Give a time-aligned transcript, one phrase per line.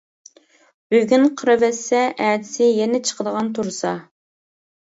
[0.95, 1.99] بۈگۈن قىرىۋەتسە
[2.29, 3.93] ئەتىسى يەنە چىقىدىغان تۇرسا.